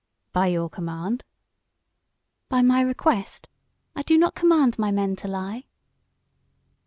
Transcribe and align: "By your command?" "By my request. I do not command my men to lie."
"By 0.33 0.47
your 0.47 0.67
command?" 0.67 1.23
"By 2.49 2.63
my 2.63 2.81
request. 2.81 3.47
I 3.95 4.01
do 4.01 4.17
not 4.17 4.33
command 4.33 4.79
my 4.79 4.89
men 4.89 5.15
to 5.17 5.27
lie." 5.27 5.65